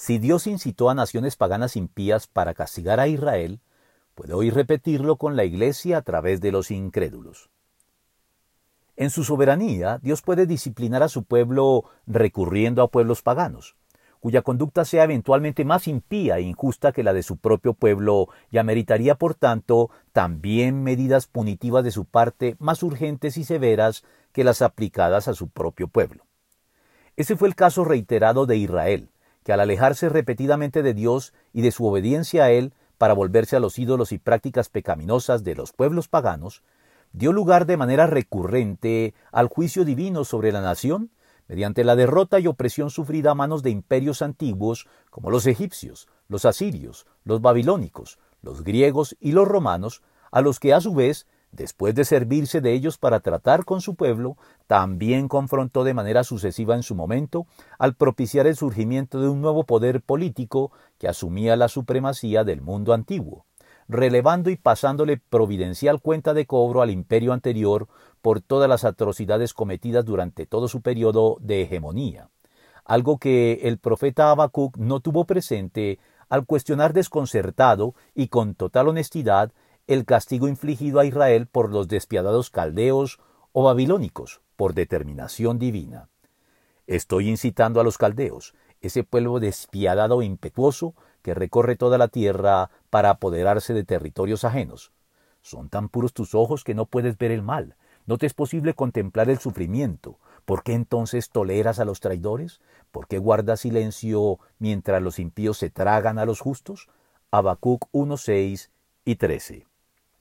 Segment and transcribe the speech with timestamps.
[0.00, 3.60] Si Dios incitó a naciones paganas impías para castigar a Israel,
[4.14, 7.50] puede hoy repetirlo con la Iglesia a través de los incrédulos.
[8.96, 13.76] En su soberanía, Dios puede disciplinar a su pueblo recurriendo a pueblos paganos,
[14.20, 18.56] cuya conducta sea eventualmente más impía e injusta que la de su propio pueblo, y
[18.56, 24.62] ameritaría, por tanto, también medidas punitivas de su parte más urgentes y severas que las
[24.62, 26.24] aplicadas a su propio pueblo.
[27.16, 29.10] Ese fue el caso reiterado de Israel,
[29.44, 33.60] que al alejarse repetidamente de Dios y de su obediencia a Él para volverse a
[33.60, 36.62] los ídolos y prácticas pecaminosas de los pueblos paganos,
[37.12, 41.10] dio lugar de manera recurrente al juicio divino sobre la nación
[41.48, 46.44] mediante la derrota y opresión sufrida a manos de imperios antiguos como los egipcios, los
[46.44, 51.94] asirios, los babilónicos, los griegos y los romanos, a los que a su vez, después
[51.94, 54.36] de servirse de ellos para tratar con su pueblo,
[54.66, 57.46] también confrontó de manera sucesiva en su momento
[57.78, 62.92] al propiciar el surgimiento de un nuevo poder político que asumía la supremacía del mundo
[62.92, 63.44] antiguo
[63.90, 67.88] relevando y pasándole providencial cuenta de cobro al imperio anterior
[68.22, 72.30] por todas las atrocidades cometidas durante todo su periodo de hegemonía,
[72.84, 75.98] algo que el profeta Habacuc no tuvo presente
[76.28, 79.52] al cuestionar desconcertado y con total honestidad
[79.90, 83.18] el castigo infligido a Israel por los despiadados caldeos
[83.50, 86.08] o babilónicos por determinación divina.
[86.86, 92.70] Estoy incitando a los caldeos, ese pueblo despiadado e impetuoso que recorre toda la tierra
[92.88, 94.92] para apoderarse de territorios ajenos.
[95.42, 97.74] Son tan puros tus ojos que no puedes ver el mal,
[98.06, 100.20] no te es posible contemplar el sufrimiento.
[100.44, 102.60] ¿Por qué entonces toleras a los traidores?
[102.92, 106.88] ¿Por qué guardas silencio mientras los impíos se tragan a los justos?
[107.32, 108.70] Habacuc 1, 6
[109.04, 109.69] y 13.